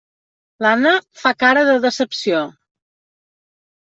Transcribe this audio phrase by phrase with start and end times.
[0.65, 0.93] L'Anna
[1.25, 2.41] fa cara de decepció.